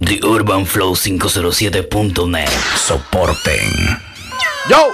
[0.00, 2.48] The Urban Flow 507.net.
[2.76, 3.98] Soporten.
[4.68, 4.92] Yo.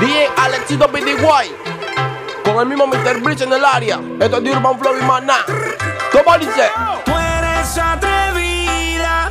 [0.00, 1.54] DJ Alexito PDY.
[2.44, 3.20] Con el mismo Mr.
[3.20, 4.00] Bridge en el área.
[4.20, 5.44] Esto es de Urban Flow y Maná.
[6.10, 6.68] ¿Cómo dice?
[7.04, 9.30] Tú eres atrevida.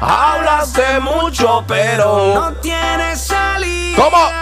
[0.00, 2.34] Hablas de mucho, pero.
[2.34, 3.96] No tienes salida.
[3.96, 4.41] ¿Cómo?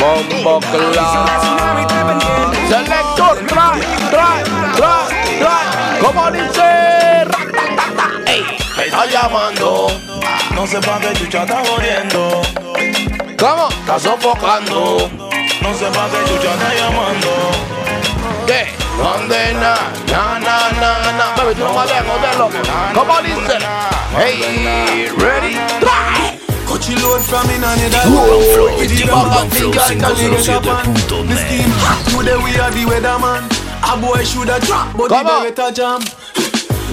[0.00, 0.60] Bombo
[2.68, 6.00] Selector, trae, trae, trae, trae.
[6.00, 7.26] ¿Cómo dice?
[8.26, 8.42] Ey,
[8.78, 9.88] me está llamando.
[10.54, 12.40] No sé pa' qué chucha está jodiendo.
[13.38, 13.68] ¿Cómo?
[13.68, 15.10] Está sofocando.
[15.60, 17.50] No sé pa' qué chucha está llamando.
[18.46, 18.72] ¿Qué?
[18.96, 19.74] No ande na,
[20.10, 21.34] na, na, na, na.
[21.36, 22.58] Baby, tú no me dejes de loco.
[22.94, 23.58] ¿Cómo dice?
[24.16, 25.58] Hey, ready?
[26.80, 31.36] Coachy load from in Flow, the Urban Flow 507.net.
[32.08, 33.44] Today we are the weatherman.
[33.84, 35.42] A boy shoulda drop, but Come on.
[35.44, 36.00] better jam.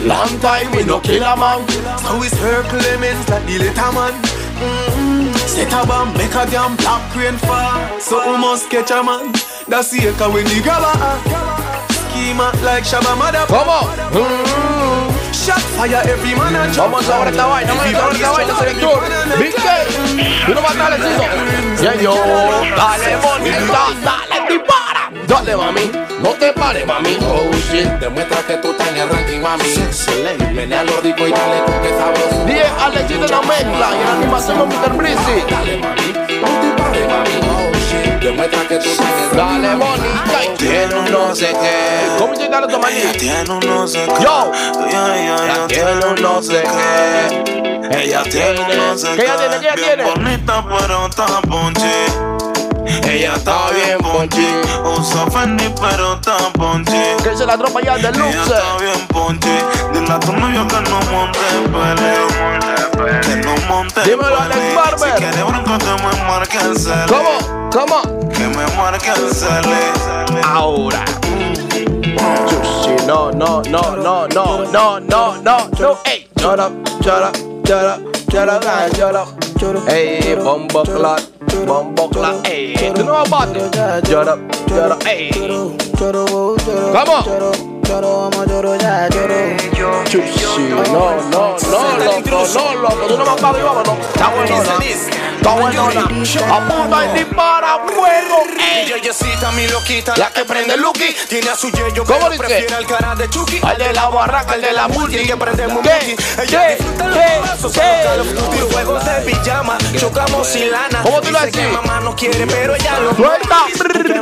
[0.04, 1.66] Long time we no kill a man.
[2.04, 4.12] So we circle lemons like the little man.
[4.60, 5.32] Mm-hmm.
[5.48, 8.00] Set a bomb, make a damn black rain fall.
[8.02, 9.32] So we must catch a man.
[9.70, 10.92] That's the echo when the gala
[12.12, 13.46] Schema like Shabba Mother.
[13.48, 13.88] ¿Cómo?
[14.12, 14.46] Mm.
[14.52, 14.67] Shot
[16.78, 19.02] Vamos a ver esta vaina, vamos a ver esta vaina, selector.
[19.40, 19.62] Big K,
[20.46, 21.24] tú no vas a darle, Ciso.
[21.84, 22.14] Ya yo,
[22.76, 25.10] dale, bonita, dale, dispara.
[25.28, 27.18] Dale, mami, no te pares, mami.
[27.22, 27.88] Oh, shit.
[28.00, 29.74] Demuestra que tú estás en el ranking, mami.
[30.54, 32.46] Menea los ricos y dale con que sabroso.
[32.46, 34.94] 10 Alexis de la mezcla y en animación con Mr.
[34.98, 35.44] Breezy.
[35.50, 36.17] Dale, mami.
[38.28, 39.38] Demuestra que tú ranking.
[39.38, 42.18] Dale, bonita, y tiene un no sé qué.
[42.20, 43.00] ¿Cómo se llama tu maní?
[43.18, 44.22] Tiene un no sé qué.
[44.22, 44.52] Yo.
[44.86, 48.04] Ella tiene un no sé qué.
[48.04, 48.66] Ella tiene.
[48.66, 49.16] ¿Qué ella tiene?
[49.16, 50.04] ¿Qué ella tiene?
[50.04, 52.57] bonita, pero está ponche.
[53.10, 54.48] Ella está bien ponchi.
[54.98, 57.16] Usa Fendi, pero está ponche.
[57.24, 58.40] Que se la tropa ya de Ella luxe.
[58.42, 59.64] está bien ponche.
[59.94, 61.40] Dile a tu novio que no monte
[61.72, 63.22] pele.
[63.22, 64.76] Que no monte Dímelo, Alex.
[64.76, 65.12] Barber.
[65.12, 67.06] Si quiere bronco, te me marque el cele.
[67.08, 67.70] ¿Cómo?
[67.72, 68.30] ¿Cómo?
[68.30, 70.42] Que me marque el cele.
[70.44, 71.04] Ahora.
[73.06, 75.98] No, no, no, no, no, no, no, no, no.
[76.06, 77.36] Ey, shut up, shut up,
[77.66, 79.90] shut up, shut up, shut up.
[79.90, 80.84] Ey, bombo
[81.66, 82.76] Bum buckler, hey.
[82.96, 83.72] You know about it.
[84.06, 84.38] Jada,
[84.68, 85.32] jada, hey.
[85.32, 87.24] Come on.
[87.88, 89.56] Choro, amo, choro, ya, choro.
[90.06, 90.84] Chuchi, no,
[91.32, 93.08] no, no, loco, no, loco.
[93.08, 93.98] Tú no me has pagado y vámonos.
[94.14, 95.27] Está bueno, ¿no?
[95.38, 96.02] Está bueno, ¿no?
[96.56, 98.88] Apunta y dispara fuego, ey.
[98.88, 101.16] Yeyecita, mi loquita, La que prende el Lucky.
[101.30, 103.60] Tiene a su yeyo, ¿Cómo pero prefiere al cara de Chucky.
[103.64, 105.18] Al de la barraca, el de la multi.
[105.18, 105.36] que ¿Qué?
[105.36, 105.90] multi.
[106.42, 107.18] Ella disfruta los
[107.48, 107.72] pasos.
[107.74, 111.02] Call of Duty, juegos de pijama, chocamos sin lana.
[111.04, 111.72] ¿Cómo tú lo haces?
[111.72, 113.66] mamá no quiere, pero ella lo Suelta.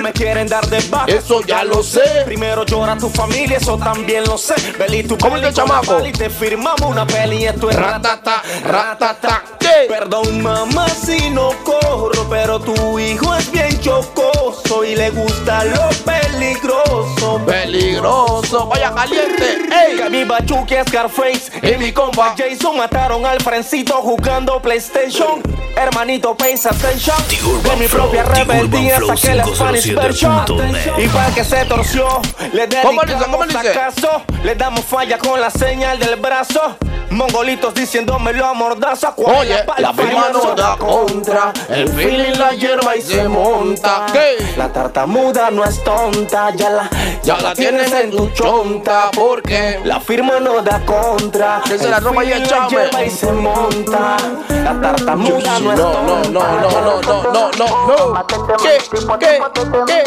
[0.02, 1.06] Me quieren dar de baja.
[1.08, 2.24] Eso ya lo sé.
[2.26, 4.54] Primero llora tu familia, eso también lo sé.
[4.78, 5.98] Beli, tu ¿Cómo la chamaco?
[5.98, 9.44] pali, te firmamos una peli y esto es Ratata, ratata.
[9.60, 9.86] ¿Qué?
[9.88, 15.90] Perdón mamá si no corro, pero tu hijo es bien chocoso y le gusta lo
[16.04, 17.42] peligroso.
[17.46, 19.68] Peligroso, vaya caliente.
[19.70, 22.36] Que Ey, mi Bachuque Scarface y mi compa.
[22.38, 25.42] Jason mataron al frencito jugando PlayStation.
[25.76, 27.18] Hermanito, pay attention.
[27.64, 30.46] De mi propia rebeldía saqué la Spanish version.
[30.46, 31.04] 507.net.
[31.04, 32.22] Y para que se torció,
[32.54, 33.16] le ¿Cómo dice?
[33.18, 33.70] ¿Cómo dedicamos dice?
[33.70, 34.22] acaso.
[34.44, 36.78] Le damos falla con la señal del brazo.
[37.16, 39.14] Mongolitos diciéndomelo a mordaza.
[39.16, 41.54] Oye, la prima no da contra.
[41.70, 44.06] El feeling la hierba y se monta.
[44.12, 44.54] ¿Qué?
[44.58, 46.90] La tartamuda no es tonta, ya la,
[47.26, 49.10] Ya la tienes en tu chonta.
[49.10, 49.80] ¿Por qué?
[49.84, 51.60] La firma no da contra.
[51.68, 52.86] Que se la roba y el feeling chame.
[52.86, 54.18] lleva y se monta.
[54.50, 58.28] La tartamuda no es No, no, no, no, no, no, no, no.
[58.62, 58.78] ¿Qué?
[58.92, 59.00] ¿Qué?
[59.20, 59.40] ¿Qué?
[59.88, 60.04] ¿Qué?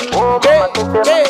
[1.02, 1.28] ¿Qué?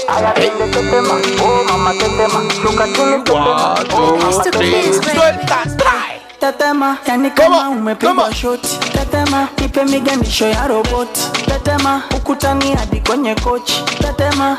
[5.14, 5.97] Suelta.
[6.40, 8.32] Tetema, yani Come kama on, umepigwa come on.
[8.35, 8.79] shoti.
[8.93, 11.20] Tetema, ipe miganisho ya roboti.
[11.46, 13.82] Tetema, ukutani hadi kwenye kochi.
[13.99, 14.56] Tetema.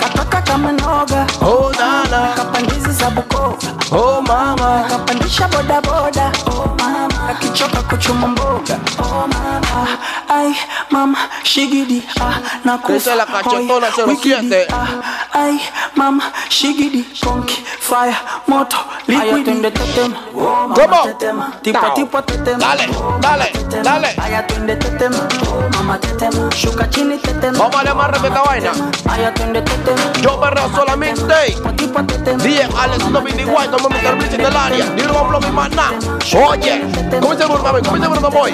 [0.00, 2.32] Katoka kama noga, Oh, nana.
[2.36, 3.56] kapandizi za Bukova.
[3.92, 4.84] Oh, mama.
[4.88, 7.09] Kapandisha bodaboda boda, oh mama.
[7.30, 8.78] akichoka kuchuma mboga.
[8.98, 9.88] Oh mama.
[10.28, 10.52] Ay
[10.90, 12.02] mama shigidi.
[12.20, 12.34] Ah
[12.64, 13.68] nakufa hoy
[14.06, 14.56] wikidi.
[14.72, 14.88] Ah
[15.32, 15.58] ay
[15.96, 17.04] mama shigidi.
[17.20, 18.16] Konki fire
[18.48, 18.76] moto
[19.08, 19.30] liquidi.
[19.30, 20.16] ayatende tetema.
[20.36, 21.52] Oh mama tetema.
[21.62, 22.58] Tipa tipa tetema.
[22.58, 23.46] Dale oh, dale
[23.82, 24.08] dale.
[24.22, 25.28] Ayatende tetema.
[25.46, 26.50] Oh mama tetema.
[26.54, 27.58] Shuka chini tetema.
[27.58, 28.72] Mama le marre beka vaina.
[29.12, 30.12] Ayatende tetema.
[30.22, 31.56] Yo barra solamente
[31.90, 32.36] patete.
[32.36, 34.86] DJ Alex, no me igual, como me termine en el área.
[34.96, 35.92] Ni lo hablo mi maná.
[36.34, 36.82] Oye,
[37.20, 38.52] ¿cómo se burma, ¿Cómo se burma, boy?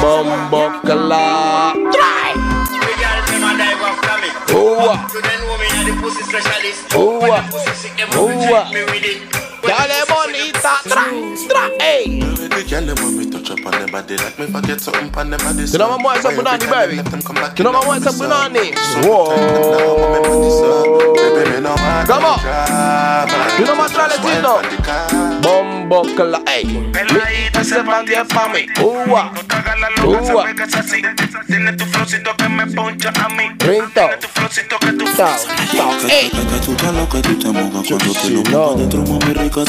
[0.00, 1.72] Mambo Cala.
[1.92, 2.40] Try.
[4.52, 5.06] Ooh-ah.
[5.14, 6.94] You don't know me, I'm the pussy specialist.
[6.94, 7.44] Ooh-ah.
[8.16, 8.70] Ooh-ah.
[9.62, 10.19] Dale, boy.
[15.72, 16.96] You know my boy's up and the baby.
[17.56, 18.56] You know my boy's up and
[19.06, 19.26] Whoa.
[22.06, 22.38] Come on.
[23.58, 24.60] You know my tragedy now
[25.40, 26.64] Bombo cla, hey.
[26.92, 29.32] Peladita se pandea pa' mí Uwa
[30.04, 30.46] Uwa
[31.46, 35.06] Tiene tu flowcito que me poncha a mí Tiene tu flowcito que tu
[36.08, 36.30] Ey.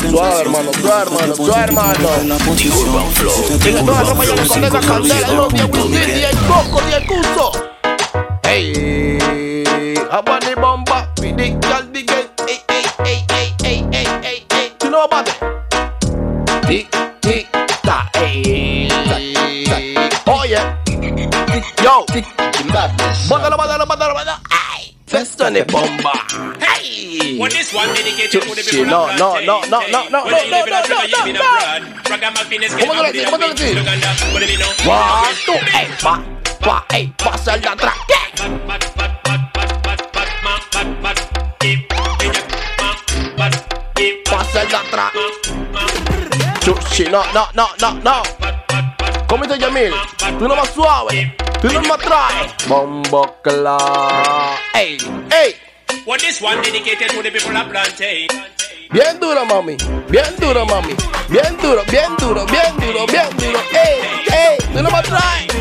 [0.10, 1.94] Suave, hermano, suave, hermano, suave, hermano.
[1.96, 3.44] Flow,
[8.44, 9.18] Ey,
[10.56, 11.08] bomba.
[25.56, 26.14] Esto es bomba.
[26.60, 27.38] Hey.
[27.38, 29.46] When this one dedicated to the people No, of no, plantain.
[29.48, 31.42] no, no, no, no, When the no, no, individuals no, are no, giving no.
[31.42, 32.10] a broad.
[32.10, 33.22] Ragamuffin is ¿Cómo getting te lo up decís?
[33.22, 33.82] with ¿Cómo te lo a decís?
[33.82, 34.10] Uganda.
[34.34, 34.72] What do you know?
[34.92, 36.24] One, two, ey, pa,
[36.60, 37.96] pa, ey, pasa el de atrás.
[38.08, 38.42] ¿Qué?
[38.42, 41.20] Bat, bat, bat, bat, bat, bat, ma, bat, bat,
[41.60, 42.44] keep, ella,
[42.80, 42.96] ma,
[43.38, 43.54] bat,
[43.96, 45.12] keep, Pasa el de atrás.
[45.74, 48.24] ma, ma, Chuchi, no, no, no, no, no.
[49.28, 49.94] ¿Cómo dice Yamil?
[50.38, 51.36] Tú no más suave.
[51.62, 53.22] Bombo.
[54.74, 54.98] Ey,
[55.32, 55.54] ey.
[56.06, 58.28] What this one dedicated to the people of plantain.
[58.92, 59.78] Bien duro, mami.
[60.10, 60.96] Bien duro, mami.
[61.30, 63.60] Bien duro, bien duro, bien duro, bien duro.
[63.74, 64.02] Ey,
[64.34, 64.58] ey.
[64.74, 65.52] Tú no más traes.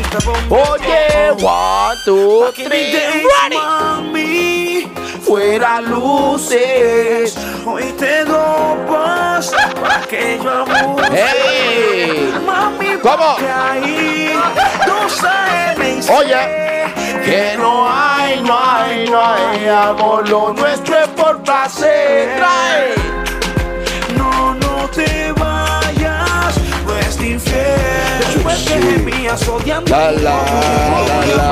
[0.49, 3.55] Oye, one, two, three, ready.
[3.57, 4.87] Mami,
[5.31, 7.37] Fuera luces.
[7.65, 8.77] hoy te doy
[9.81, 10.65] para que yo.
[11.09, 12.33] Ey.
[12.45, 13.37] Mami, ¿Cómo?
[13.39, 14.37] ahí
[14.85, 16.83] no Oye,
[17.23, 22.35] que no hay, no hay, no hay amor, lo nuestro es por placer.
[22.35, 23.20] Trae.
[29.87, 30.43] La la
[31.07, 31.51] la la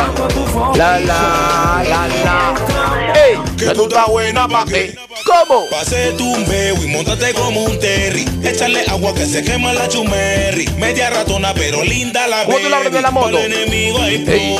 [0.76, 3.14] la la la la.
[3.16, 4.96] Ey, que tú estás buena pa' qué.
[5.30, 5.68] ¿Cómo?
[5.70, 8.26] Pase tu un beo y montate como un terry.
[8.44, 10.68] Échale agua que se quema la chumerri.
[10.78, 13.38] Media ratona, pero linda la ¿Cómo tú le hablas de la moto?
[13.38, 14.56] Pa'l enemigo hay Ey,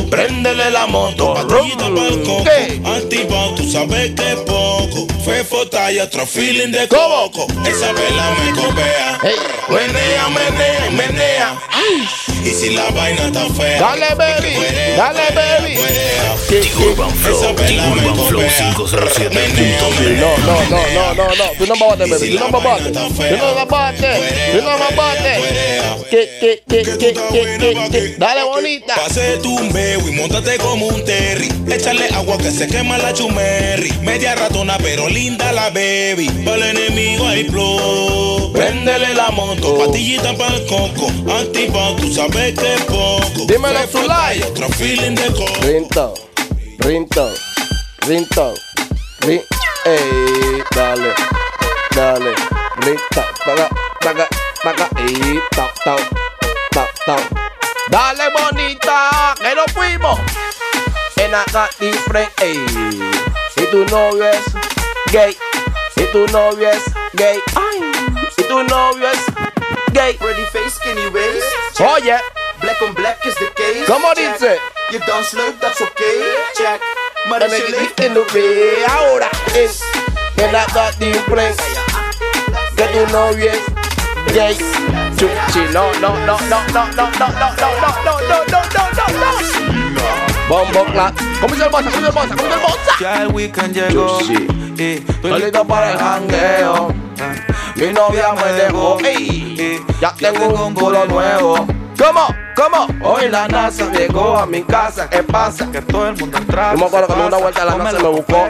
[0.00, 0.10] pro.
[0.10, 1.34] préndele la moto.
[1.34, 2.44] Patillita pa'l coco.
[2.44, 2.80] ¿Qué?
[3.56, 5.06] Tú sabes que es poco.
[5.24, 7.30] Fue fota y otro feeling de ¿Cómo?
[7.30, 7.46] coco.
[7.68, 9.18] Esa vela me copea.
[9.22, 9.34] Ey.
[9.68, 11.60] Menea, menea, menea.
[12.44, 13.78] Y si la vaina está fea.
[13.80, 14.56] Dale, baby.
[14.96, 15.78] Dale, baby.
[17.76, 17.94] No,
[20.38, 21.44] no, no, no, no, no.
[21.58, 22.30] Tú no me bates, baby.
[22.30, 22.92] Tú no me bates.
[22.92, 22.98] Tú
[23.36, 24.52] no me bates.
[24.52, 25.38] Tú no me bates.
[26.10, 28.14] ¿Qué, qué, qué, qué, qué, qué, qué?
[28.18, 28.94] Dale, bonita.
[28.96, 31.48] Pase tu y montate como un terry.
[31.70, 33.92] Échale agua que se quema la chumerri.
[34.02, 36.28] Media ratona, pero linda la baby.
[36.44, 38.52] Para el enemigo hay flow.
[38.52, 41.10] Préndele la moto, patillita para el coco.
[41.32, 43.46] Activado, tú sabes que es poco.
[43.46, 44.42] Dímelo, Zulay.
[44.42, 45.60] Otro feeling de coco.
[45.62, 46.14] Rinto,
[46.78, 47.32] rinto,
[48.06, 48.54] rinto,
[49.20, 49.42] rin,
[49.84, 51.14] ey, dale,
[51.94, 52.34] dale,
[52.78, 53.68] rinto, paga,
[54.00, 54.28] paga,
[54.62, 55.98] paga, ey, tau, tau,
[56.70, 57.18] tau, tau.
[57.88, 60.18] Dale bonita, que nos fuimos.
[61.16, 62.58] En acá different, ey.
[63.56, 64.44] Y tu novio es
[65.12, 65.36] gay,
[65.96, 67.92] y tu novio es gay, ay,
[68.36, 69.20] y tu novio es
[69.92, 70.14] gay.
[70.14, 71.80] Pretty face, skinny waist.
[71.80, 72.18] Oye,
[72.60, 73.86] Black on black is the case.
[73.86, 74.58] ¿cómo dice?
[74.92, 76.36] You don't slurp, that's okay.
[76.54, 76.80] Check.
[77.26, 77.50] Mother
[77.96, 79.82] que en ve ahora es
[80.36, 81.62] en la edad difference
[82.76, 84.56] que tu novio es gay.
[85.16, 87.70] Chuchi, no, no, no, no, no, no, no, no, no, no,
[88.04, 90.48] no, no, no, no, no, no.
[90.48, 91.14] Bombo clap.
[91.40, 91.90] ¿Cómo dice el bossa?
[91.90, 92.36] ¿Cómo dice el bossa?
[92.36, 92.92] ¿Cómo dice el bossa?
[93.00, 94.20] Ya el weekend llegó.
[94.20, 94.46] Chuchi.
[94.78, 96.94] Y Estoy listo para el jangueo.
[97.76, 98.98] Mi novia me dejó.
[99.04, 101.66] Ey, ya tengo un culo nuevo.
[102.00, 102.34] ¿Cómo?
[102.56, 102.86] ¿Cómo?
[103.02, 105.08] Hoy la NASA llegó a mi casa.
[105.10, 105.70] ¿Qué pasa?
[105.70, 106.72] que todo el mundo entra.
[106.72, 108.48] Yo me acuerdo cuando una vuelta la NASA me buscó.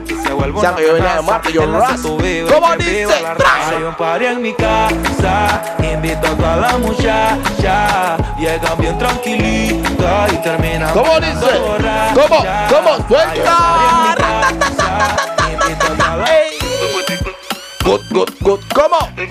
[0.55, 2.01] O sea, que yo venía de Marte, yo ras.
[2.01, 3.09] ¿Cómo dice?
[3.45, 10.37] Hay un party en mi casa, invito a toda la muchacha, llegan bien tranquilita y
[10.37, 11.61] terminan ¿Cómo dice?
[12.15, 12.45] ¿Cómo?
[12.71, 13.09] ¿Cómo?
[13.09, 14.17] Suelta.
[15.51, 16.50] invito a toda la-.
[17.85, 18.61] Good, good, good.
[18.71, 19.15] Come on.
[19.17, 19.25] The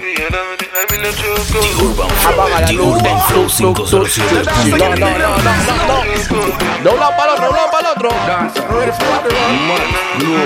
[2.75, 4.45] Urban Flow 507.
[4.71, 5.97] No, no, no, no, no, no.
[6.83, 8.09] De un lado para el otro, de un lado para el otro.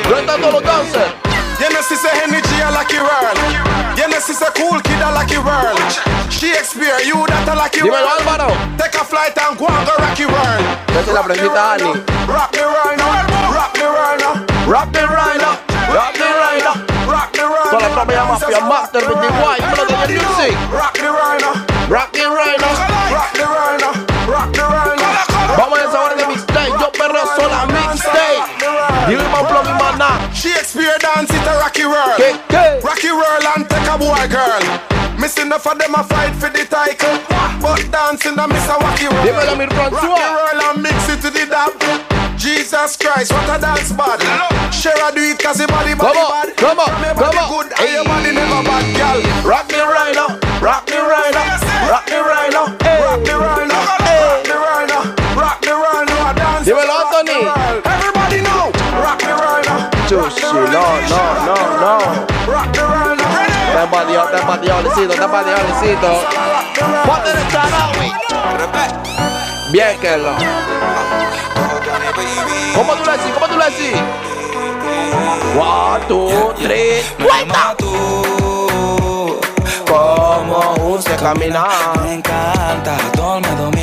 [0.04, 1.14] ¿Dónde están todos los dancers?
[1.60, 3.38] You know, she say energy a lucky world.
[3.96, 4.20] You know,
[4.56, 5.80] cool kid a lucky world.
[6.30, 8.20] She experience you that a lucky Dímelo, world.
[8.20, 8.50] Álvaro.
[8.76, 10.66] Take a flight and go and go rocky world.
[10.90, 11.94] Esa es la prendita Ani.
[12.28, 13.54] Rock the world now.
[13.54, 14.54] Rock the world now.
[14.68, 15.43] Rock the rider,
[18.06, 18.12] world Toda la now.
[18.12, 20.56] tropa llama Mafia Master, White, brother de music.
[20.72, 21.52] Rock the rhino.
[21.90, 22.70] Rock the rhino.
[23.12, 23.90] Rock the rhino.
[24.28, 25.34] Rock the rhino.
[25.58, 26.70] Vamos a esa hora de mixtape.
[26.80, 28.44] Yo perreo sola mixtape.
[29.08, 30.34] Dime más flow, mi maná.
[30.34, 32.18] She experience dance it a rocky world.
[32.18, 32.80] ¿Qué, qué?
[32.84, 34.64] Rocky world and take a boy girl.
[35.20, 37.20] Missing enough of them a fight for the title.
[37.62, 39.28] But dancing a miss a wacky world.
[39.28, 41.72] Dímelo, mi Rocky world and mix it to the dab.
[42.38, 44.26] Jesus Christ, what a dance body.
[44.72, 46.58] Share do it cause the body body Come on, bad.
[46.58, 47.43] come on, come on.
[60.54, 61.98] Chuchi, no, no, no, no.
[62.46, 63.14] World now.
[63.70, 66.10] Está empateado, está empateado, Licito, está empateado, Licito.
[67.08, 68.14] Ponte el charawi.
[69.72, 70.36] Bien, Kerlo.
[72.76, 73.34] ¿Cómo tú le decís?
[73.34, 74.00] ¿Cómo tú le decís?
[75.58, 77.76] One, two, three, cuenta.
[79.88, 81.68] Como usted camina.
[82.04, 83.83] Me encanta, todo me domina.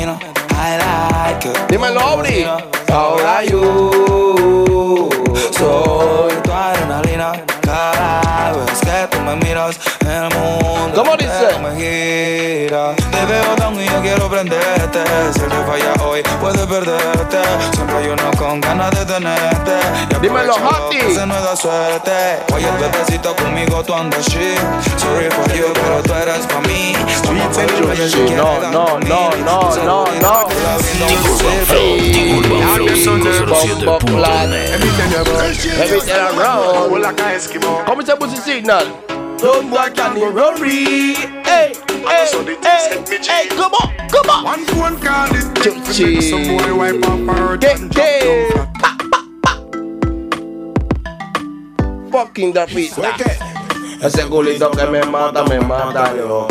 [1.67, 2.45] Dímelo, Aubrey.
[2.91, 5.09] Ahora you.
[5.57, 7.31] Soy tu adrenalina.
[7.61, 8.70] Cada vez
[9.21, 11.57] me miras, el mundo ¿Cómo dice?
[11.61, 12.95] me gira.
[12.95, 14.99] Te veo tan y yo quiero prenderte.
[15.33, 17.41] Si el que falla hoy, puedes perderte.
[17.73, 19.71] Siempre hay uno con ganas de tenerte.
[20.21, 20.99] Dímelo, Hati.
[21.13, 22.39] Se nos da suerte.
[22.53, 24.59] Oye, bebecito, conmigo tú andas shit.
[24.97, 26.93] Sorry for you, pero tú eres pa' mí.
[28.35, 30.47] No, no, no, no, no, no.
[35.81, 36.91] Everything around.
[37.85, 38.01] Come
[38.43, 39.20] signal.
[39.41, 41.15] Worry.
[41.41, 42.27] Hey, hey,
[42.61, 44.43] hey, hey, come on, come on.
[44.43, 46.21] One phone call is Chuchi.
[46.21, 48.97] Some boy wipe up her pa.
[52.11, 53.15] Fucking the pista.
[54.03, 56.47] Ese culito que me mata, me mata yo.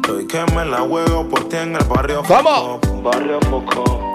[0.00, 2.24] Estoy que me la juego por ti en el barrio.
[2.24, 2.80] Foco.
[3.02, 4.14] Barrio Foco,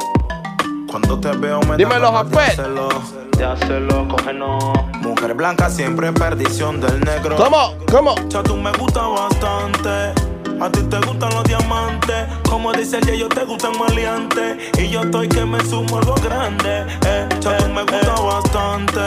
[0.87, 3.28] Cuando te veo me Dímelo, Jafet.
[3.39, 4.05] De hacerlo.
[5.01, 7.37] Mujer blanca siempre perdición del negro.
[7.37, 7.73] ¿Cómo?
[7.91, 8.15] ¿Cómo?
[8.27, 9.89] Ya tú me gusta bastante.
[10.61, 12.27] A ti te gustan los diamantes.
[12.49, 14.57] Como dice el yo te gustan maleantes.
[14.77, 16.85] Y yo estoy que me sumo algo grande.
[17.05, 18.99] Eh, ya tú me gusta bastante.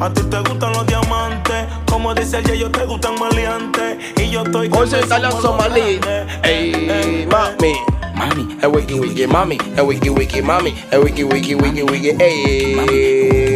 [0.00, 1.66] A ti te gustan los diamantes.
[1.90, 3.98] Como dice el yo te gustan maleantes.
[4.16, 5.98] Y yo estoy que Hoy me sumo algo somalí.
[5.98, 6.32] grande.
[6.42, 7.74] Ey, mami.
[8.14, 9.58] Mami, El wiki wiki mami.
[9.76, 10.74] El wiki wiki mami.
[10.90, 12.10] El wiki wiki wiki wiki.
[12.18, 13.47] Ey.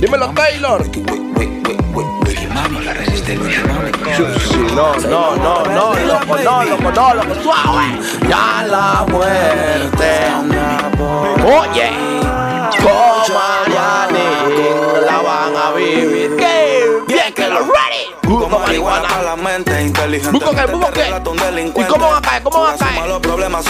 [0.00, 0.32] Dímelo.
[0.34, 0.82] Taylor.
[0.82, 3.90] Wiki, wiki, wiki, wiki, wiki, mami, la resistencia, mami.
[4.16, 7.98] Chuchi, no, no, no, no, loco, no, loco, no, loco, suave.
[8.28, 10.10] Ya la muerte.
[11.44, 11.90] Oye,
[18.68, 19.22] Marihuana.
[19.22, 20.30] la mente inteligente.
[20.30, 20.66] ¿Busco qué?
[20.66, 21.08] ¿Busco qué?
[21.08, 22.42] ¿Y cómo van a caer?
[22.42, 23.00] ¿Cómo van a caer?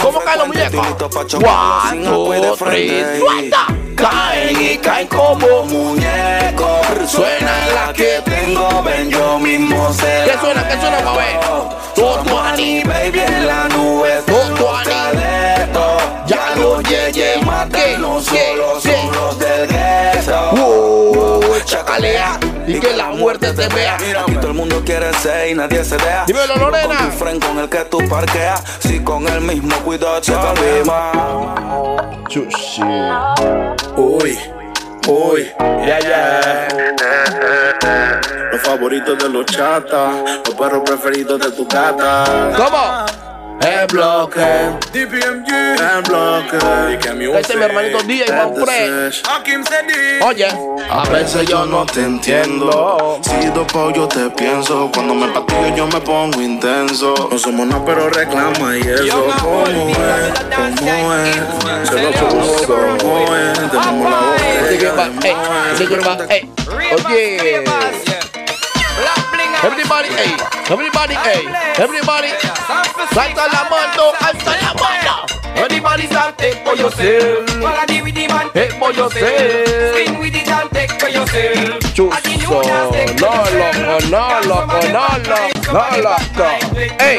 [0.01, 0.97] ¿Cómo caen los muñecos?
[1.27, 3.67] Two, three, suelta.
[3.95, 6.87] Caen y caen como muñecos.
[7.07, 9.87] Suena la que tengo, ven yo mismo.
[9.97, 10.67] ¿Qué suena?
[10.67, 11.39] ¿Qué suena, Guabé?
[11.95, 14.21] Totuani, baby en la nube.
[14.25, 14.89] Totuani.
[16.27, 21.39] Ya los yeye matan, no solo son los del gueto.
[21.65, 22.39] Chacalea
[22.69, 23.97] y que la muerte te vea.
[23.99, 26.25] Mira, aquí todo el mundo quiere ser y nadie se deja.
[26.25, 26.97] Dímelo, Lorena.
[26.97, 28.63] Con tu friend con el que tú parqueas.
[28.79, 31.11] Si con el mismo cuidado se avima.
[32.27, 32.81] Chuchi.
[33.97, 34.37] Uy,
[35.07, 35.51] uy,
[35.83, 36.67] yeah, yeah.
[38.51, 40.13] Los favoritos de los chatas,
[40.45, 42.51] los perros preferidos de tu gata.
[42.55, 43.18] ¿Cómo?
[43.61, 44.39] El bloque.
[44.93, 46.57] DPMG, el bloque.
[47.39, 49.13] Este es mi hermanito DJ Manfred.
[50.23, 50.47] Oye,
[50.89, 53.19] a veces yo no te entiendo.
[53.21, 57.13] Si dopo yo te pienso, cuando me patillo yo me pongo intenso.
[57.29, 59.25] No somos nada, pero reclama y eso.
[59.41, 59.97] ¿Cómo es?
[60.79, 61.89] ¿Cómo es?
[61.89, 63.71] Se lo puso, ¿cómo es?
[63.71, 65.11] Tenemos la back,
[66.29, 66.49] hey.
[67.05, 67.63] Oye.
[69.61, 71.45] Everybody, hey, everybody, hey,
[71.77, 72.29] everybody.
[73.13, 75.25] Salta la mano, alza la mano.
[75.55, 77.45] Anybody start take for yourself.
[77.59, 78.49] Quality with the man.
[78.53, 79.67] Take for yourself.
[79.95, 80.69] Skin with it and
[81.25, 81.95] take for yourself.
[81.95, 82.59] Chuso,
[83.19, 86.47] no loco, no loco, no loco, no loco.
[86.99, 87.17] Ey,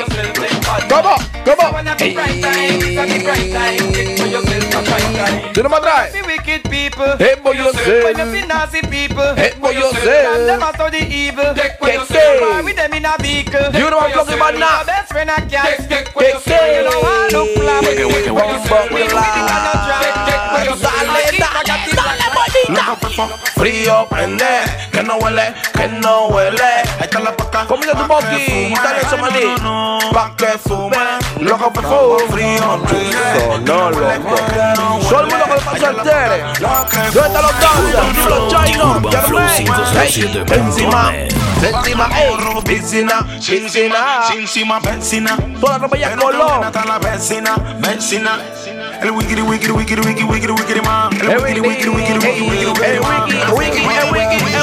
[0.89, 1.87] come on, come on.
[2.01, 2.15] Ey,
[5.53, 6.13] tú no me traes.
[6.27, 7.17] Wicked people.
[7.19, 8.05] Take for yourself.
[8.05, 9.35] When you see nasty people.
[9.35, 10.47] Take for And yourself.
[10.47, 11.55] them are so the evil.
[11.55, 12.65] Take for Ride yourself.
[12.65, 13.71] with them in a vehicle.
[13.75, 14.77] You know what I'm talking about now.
[14.79, 15.89] Your best friend a cat.
[15.89, 17.83] Take You know I look flat.
[17.83, 18.31] Wiki,
[22.71, 23.17] wiki.
[23.57, 24.45] Frío, prende,
[24.93, 26.63] que no huele, que no huele.
[26.63, 27.67] Ahí está la paca.
[27.67, 29.55] Comienza tu boqui, dale eso maní.
[30.13, 30.97] Pa' que fume,
[31.51, 32.19] loco por fuego.
[32.31, 34.37] Frío, chuzo, no loco.
[35.09, 36.45] Todo el mundo con el paso al tere.
[37.13, 38.27] ¿Dónde están los danzas?
[38.29, 39.61] Los chinos, Urban ya Flow ves.
[39.61, 40.53] 507.net.
[40.53, 41.13] Ey, encima,
[41.63, 44.21] encima, ey, piscina, piscina.
[44.33, 45.37] Encima, vecina.
[45.61, 46.65] Toda la ropa ya color.
[46.65, 48.39] Hasta la vecina, vecina.
[49.03, 51.13] El wikiri, wikiri, wikiri, wikiri, wikiri, wikiri, man.
[51.21, 53.31] El wikiri, wikiri, wikiri, wikiri, wikiri, wikiri, man.
[53.31, 53.79] El wiki,
[54.55, 54.60] el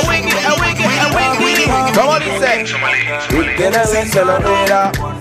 [1.98, 2.64] ¿Cómo dice?
[3.32, 4.92] Y tiene que lo mira.
[4.92, 5.12] Todo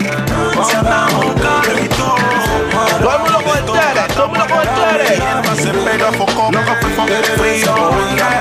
[3.12, 5.08] el mundo con el tere, todo el mundo con el tere.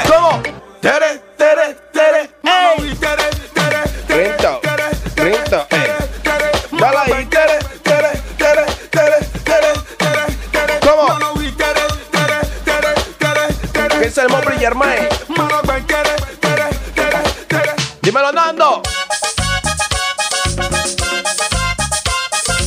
[0.09, 0.43] ¿Cómo?
[0.81, 2.97] Tere, tere, tere, ey.
[4.09, 4.61] Grinto,
[5.15, 5.87] grinto, ey.
[6.77, 9.71] Dale ahí, tere, tere, tere, tere, tere.
[10.81, 11.05] ¿Cómo?
[13.97, 15.14] ¿Qué es el Mopri Germain?
[18.15, 18.81] Dímelo, Nando.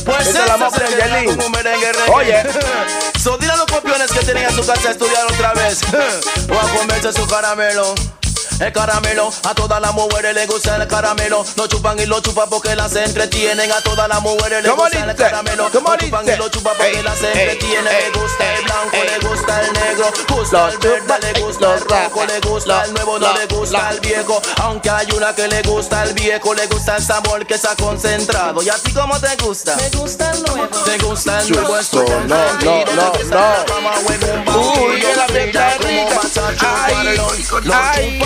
[0.05, 2.11] Pues Esa es la reggae.
[2.13, 2.43] Oye.
[3.19, 5.81] So dile a los copiones que tienen en su casa a estudiar otra vez.
[6.51, 7.95] O a comerse su caramelo.
[8.59, 11.45] El caramelo, a todas las mujeres les gusta el caramelo.
[11.55, 13.71] Lo chupan y lo chupan porque las entretienen.
[13.71, 15.69] A todas las mujeres les ¿Cómo gusta el caramelo.
[15.71, 17.85] ¿Cómo Lo chupan y lo chupan porque las entretienen.
[17.85, 20.11] Le gusta el blanco, le gusta el negro.
[20.27, 23.99] Gusta el verde, le gusta el rojo, le gusta el nuevo, no le gusta el
[24.01, 24.41] viejo.
[24.61, 28.61] Aunque hay una que le gusta el viejo, le gusta el sabor que está concentrado.
[28.61, 29.77] ¿Y a ti cómo te gusta?
[29.77, 30.83] Me gusta el nuevo.
[30.83, 31.77] Te gusta el nuevo.
[31.79, 34.59] Chuzo, no, no, no, no.
[34.59, 36.19] Uy, que la fiesta es rica.
[36.61, 37.17] Ay,
[37.71, 38.19] ay,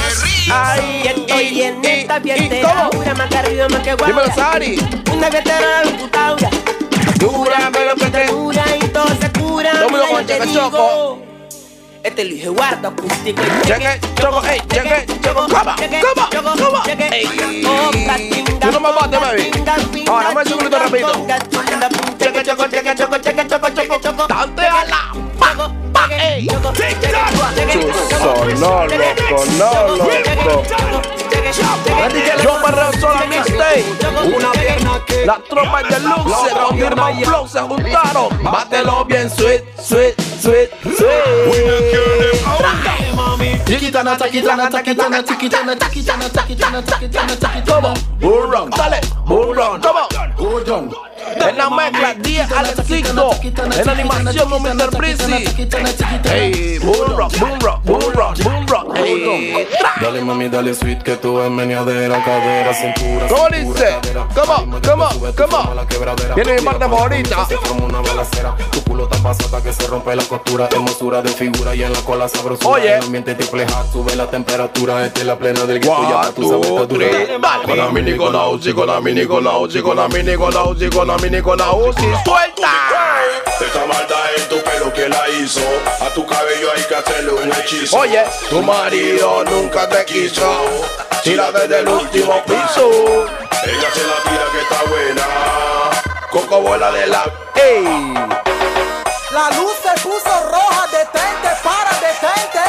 [0.51, 4.07] ay, Estoy en esta fiesta dura, más que arriba, más que guarda.
[4.07, 4.79] Dímelo, Sari.
[5.11, 6.49] Una fiesta computadora.
[7.19, 9.73] Dura, pero que te dura y todo se cura.
[9.89, 11.19] Mundo con choco.
[12.03, 13.41] Este lo dije guarda acústico.
[13.65, 16.83] Cheque, choco, ey, cheque, choco, cama, cama, cama.
[17.11, 17.63] Ey.
[18.59, 20.05] Tú no me mates, baby.
[20.07, 21.25] Ahora, dame un segundito rapidito.
[22.19, 23.69] Cheque, choco, cheque, choco, cheque, choco,
[24.01, 24.27] choco.
[24.27, 25.82] Dante a
[27.11, 27.33] la
[28.55, 30.63] no, loco, no, loco.
[32.43, 33.83] Yo perreo sola mixtape.
[34.35, 38.43] Una pierna que la tropa de luxe con mi hermano Flow se juntaron.
[38.43, 41.43] Bátelo bien, sweet, sweet, sweet, sweet.
[43.65, 47.87] Chiquitana, taquitana, taquitana, chiquitana, taquitana, taquitana, taquitana, taquitana.
[47.87, 51.12] On, burrón, dale, burrón, on.
[51.35, 53.31] En la mezcla, 10 Alexico.
[53.43, 54.97] En la animación, no Mr.
[54.97, 55.45] Breezy.
[56.25, 58.93] Hey, burro, burro, burro, burro.
[58.95, 59.93] Hey, tra.
[60.01, 63.27] Dale mami, dale sweet que tú es meneadera, cadera, cintura.
[63.27, 63.97] ¿Cómo dice?
[64.35, 64.79] ¿Cómo?
[64.81, 65.07] Que ¿Cómo?
[65.35, 65.73] ¿Cómo?
[65.73, 66.35] la.
[66.35, 67.47] Viene mi parte pa' favorita.
[67.47, 68.55] que una balacera.
[68.71, 70.69] Tu culo tan pasada que se rompe la costura.
[70.71, 72.69] Hermosura de figura y en la cola sabrosura.
[72.69, 72.95] Oye.
[72.97, 75.05] El ambiente triple hat, sube la temperatura.
[75.05, 76.09] Esta es la plena del gueto.
[76.09, 77.07] Ya tú sabes esta dura.
[77.65, 80.35] Con la mini Nicolausi, con la mini Nicolausi, con la mini
[80.89, 82.11] con la mini Nicolausi.
[82.25, 82.71] ¡Suelta!
[83.59, 85.61] Esta maldad en tu pelo que la hizo.
[86.01, 87.97] A tu cabello hay que hacerle un hechizo.
[87.97, 90.45] Oye, tu marido nunca te quiso.
[91.23, 92.89] Tira desde el último piso.
[93.65, 95.25] Ella se la tira que está buena.
[96.29, 97.23] Coco bola de la.
[97.55, 98.13] ¡Ey!
[99.31, 102.59] La luz se puso roja, detente, para, detente.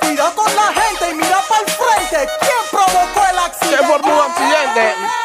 [0.00, 2.32] Cuidado con la gente y mira para el frente.
[2.40, 3.76] ¿Quién provocó el accidente?
[3.76, 5.23] Se formó un accidente.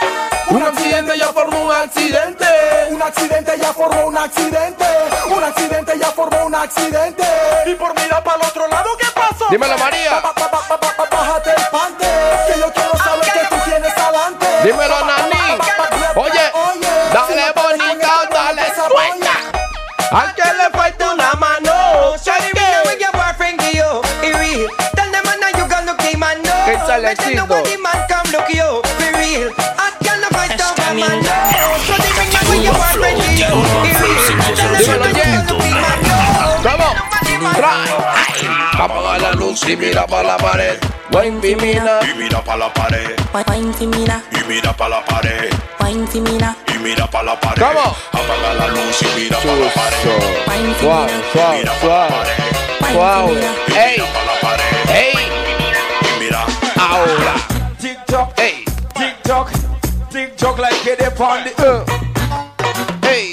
[0.52, 2.46] Un accidente ya formó un accidente.
[2.90, 4.86] Un accidente ya formó un accidente.
[5.28, 7.24] Un accidente ya formó un accidente.
[7.66, 9.46] Y por mirar para el otro lado, ¿qué pasó?
[9.50, 10.20] Dímelo, María.
[10.22, 12.08] Ba- ba- Bájate el pante.
[12.48, 14.48] Que yo quiero saber que tú tienes adelante.
[14.64, 15.60] Dímelo, Nani.
[16.16, 16.52] Oye,
[17.14, 19.32] dale bonita, dale suelta.
[20.12, 22.16] Al que le falta una mano.
[22.18, 22.52] Shawty,
[22.86, 22.98] we
[38.80, 40.78] Apaga la luz y mira para la pared.
[41.12, 42.00] Wine femina.
[42.04, 43.16] Y mira pa' la pared.
[43.34, 45.50] Wine me now, Y mira pa' la pared.
[45.80, 47.62] wine me now, Y y mira pa' la pared.
[47.62, 47.96] ¿Cómo?
[48.12, 49.98] Apaga la luz y mira pa' la pared.
[50.80, 52.14] Suave, suave, suave.
[52.92, 53.48] Suave.
[53.76, 54.02] Ey,
[54.94, 55.14] ey.
[56.20, 56.46] Mira.
[56.78, 57.34] Ahora.
[57.82, 58.64] TikTok, Ey.
[58.94, 59.50] TikTok,
[60.10, 61.86] TikTok like get up on the.
[63.02, 63.30] Hey.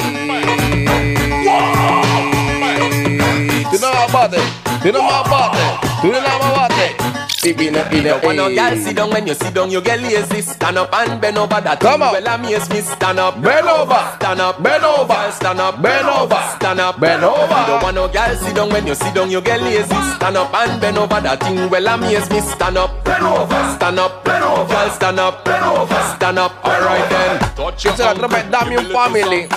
[3.71, 4.39] Tú no más bate.
[4.83, 5.59] Tú no más bate.
[6.03, 7.06] Tú no más
[7.53, 7.57] bate.
[7.57, 8.55] Y vine, vine, You wanna ey.
[8.57, 10.43] girl sit down when you sit down, you get lazy.
[10.43, 11.81] Stand up and bend over that.
[11.81, 12.13] Come on.
[12.13, 12.81] Well, amaze me.
[12.81, 13.99] Stand up, Bend over.
[14.17, 15.33] stand up, Bend over.
[15.33, 16.43] Stand up, Bend over.
[16.57, 17.43] stand up, Bend over.
[17.61, 19.95] You don't want no girl sit down when you sit down, you get lazy.
[20.17, 21.69] Stand up and bend over that thing.
[21.71, 22.41] Well, amaze me.
[22.41, 26.53] Stand up, bend over, stand up, bend over, girl, stand up, bend over, stand up.
[26.65, 27.39] Alright then.
[27.57, 29.49] Touch your es la tropa de Damian Family.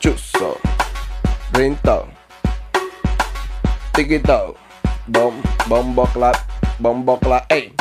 [0.00, 0.56] Chuso.
[1.52, 2.06] Rinto.
[3.92, 4.54] Tiquito.
[5.08, 6.36] Bom, bombo clap.
[6.78, 7.50] Bombo clap.
[7.50, 7.72] Ey.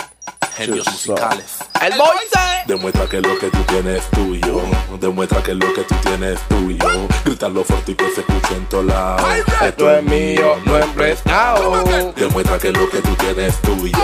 [0.55, 1.59] Genios musicales.
[1.81, 1.93] El
[2.33, 2.63] say.
[2.65, 4.61] Demuestra que lo que tú tienes es tuyo.
[4.99, 7.07] Demuestra que lo que tú tienes es tuyo.
[7.23, 9.21] Grítalo fuerte y que se escuche en todos lados.
[9.61, 11.83] Esto es mío, no es prestado.
[12.15, 13.97] Demuestra que lo que tú tienes es tuyo.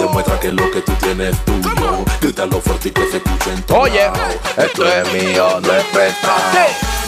[0.00, 2.04] Demuestra que lo que tú tienes es tuyo.
[2.20, 4.34] Grítalo fuerte y que se escuche en todos Oye, lados.
[4.56, 6.42] esto es mío, no es prestado.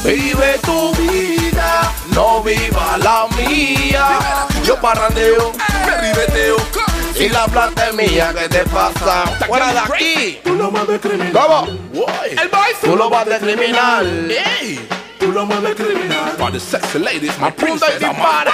[0.04, 4.46] Vive tu vida, no viva la mía.
[4.64, 5.52] Yo parrandeo,
[5.84, 6.83] me ribeteo.
[7.16, 9.24] Y la plata es mía, ¿qué te pasa?
[9.46, 10.40] Fuera de aquí.
[10.42, 11.32] Tú lo mueves criminal.
[11.32, 11.66] ¿Cómo?
[11.66, 12.68] El boy.
[12.82, 14.30] Tú lo vas de criminal.
[14.30, 14.88] Ey.
[15.18, 16.32] Tú lo mueves criminal.
[16.36, 18.52] For the sexy ladies, my y princess, I'm dispara.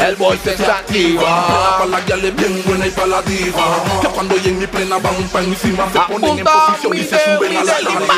[0.00, 1.86] El boy se Para activa.
[1.88, 3.62] la guial es bien buena y para la diva
[4.02, 7.56] Que cuando en mi plena van pa' encima Se ponen en posición y se suben
[7.56, 8.14] a la tarima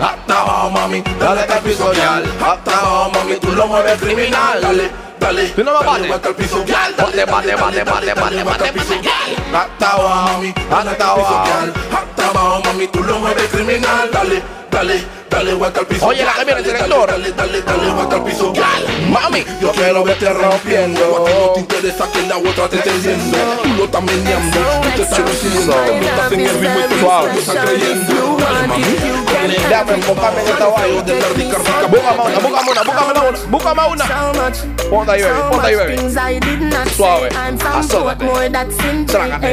[0.00, 1.90] Hasta abajo, mami, dale que piso.
[1.90, 4.60] Hasta abajo, mami, tú lo mueves criminal.
[4.60, 4.90] Dale,
[5.24, 6.08] dale, Tú no me dale, bates.
[6.08, 6.58] vuelta al piso.
[6.58, 7.24] Bate, bate,
[7.56, 8.72] bate, bate, bate, bate, bate.
[9.54, 11.44] Hasta abajo, mami, hasta abajo.
[11.92, 14.10] Hasta abajo, mami, tú lo mueves criminal.
[14.12, 16.06] Dale, dale, dale, vuelta al piso.
[16.06, 17.10] Oye, la que viene el Dale, director.
[17.10, 18.52] Dale, dale, dale, vuelta al piso.
[19.10, 21.24] Mami, yo quiero verte rompiendo.
[21.26, 23.38] No te interesa que la otra te esté viendo.
[23.62, 25.72] Tú lo estás meneando, tú te estás luciendo.
[25.72, 28.36] Tú estás en el ritmo y tú lo estás creyendo.
[28.38, 28.84] Dale, mami,
[29.48, 31.02] dale Déjame enfocarme en esta vaina.
[31.90, 34.04] Búscame una, búscame una, búscame una, búscame una.
[34.90, 35.96] Ponte ahí, baby, ponte ahí, baby.
[36.96, 37.28] Suave,
[37.78, 38.24] asómate.
[39.06, 39.48] Trágate,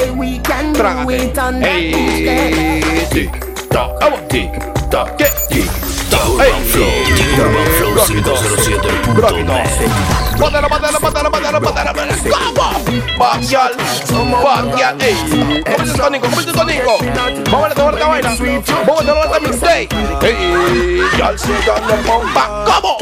[0.74, 1.06] trágate.
[1.68, 3.32] Ey, tic,
[3.70, 4.20] toc, vamos,
[22.66, 22.98] ¿Cómo?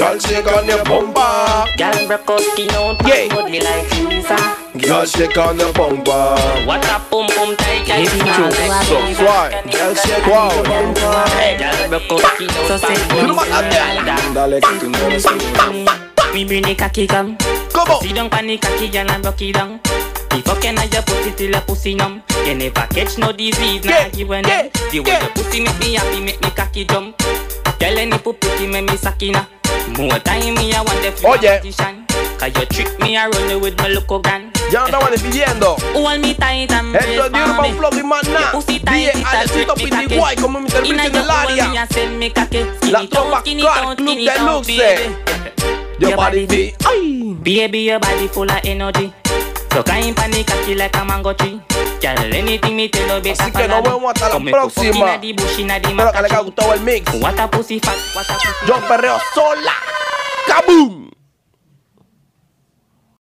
[0.00, 0.80] Backyard, backyard, ey.
[0.80, 1.20] Cómete tónico, cómete tónico.
[1.20, 1.60] Vamos a ver esta vaina.
[1.60, 1.60] Vamos a ver esta mixtape.
[1.60, 1.60] Ey, y'all se gana bomba.
[1.60, 1.76] ¿Cómo?
[1.76, 1.76] Girl, your pum pum tight Whoa, y'all shake on your bomba.
[1.76, 3.28] Girl, broke out skin out Yeah.
[3.34, 4.36] body like Lisa.
[4.74, 6.36] Y'all shake on your bomba.
[6.66, 8.44] What a pum pum tight, girl, It's skin true.
[8.44, 9.20] out like So Lisa.
[9.20, 9.70] suave.
[9.70, 10.62] Girl, shake wow.
[10.62, 10.94] Girl,
[11.88, 14.04] broke out skin out Tú no body mataste.
[14.06, 15.26] like Dale, que tú no eres
[16.32, 17.36] Me bring the cocky come.
[17.72, 18.00] ¿Cómo?
[18.00, 19.80] Sit down pan the cocky, girl, and broke it down.
[20.32, 22.22] Me fucking at your pussy till your pussy numb.
[22.46, 24.70] You never catch no disease, nah Yeah, give a yeah, none.
[24.92, 25.20] The way yeah.
[25.22, 27.18] your pussy make me happy, make me cocky jump.
[27.80, 29.48] Girl, any pussy make me sakina.
[29.98, 31.58] More time me I want the feel Oye.
[31.58, 32.06] magician.
[32.38, 34.50] Cause you trick me, I run you with my loco gun.
[34.70, 35.76] Ya no estaban despidiendo.
[35.92, 37.76] Hold me tight and Esto brace es de for Urban me.
[37.78, 38.52] Flow y más nada.
[38.52, 40.06] Pussy DJ tight, it a Alecito trick me cocky.
[40.08, 41.68] Pitiguay como mi servicio Inna en your el hole, área.
[41.68, 42.64] me a send me cocky.
[42.78, 44.66] Skin La it tropa out, skin it Clark out, Club skin it out, Deluxe.
[44.66, 45.16] baby.
[45.98, 47.44] Your body fit.
[47.44, 49.12] Baby, your body full of energy.
[49.72, 51.60] So kind panic cocky like a mango tree.
[52.00, 55.14] Girl, anything me tell you better Así que nos vemos hasta la próxima.
[55.14, 57.12] Espero que les haya gustado el mix.
[57.14, 59.74] What a pussy fat, what a pussy Yo perreo sola.
[60.46, 61.19] ¡Kaboom!